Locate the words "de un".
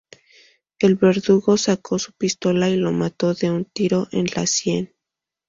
3.35-3.65